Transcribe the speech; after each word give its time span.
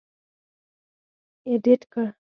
اېډېټ 1.47 1.81
کړ. 1.93 2.07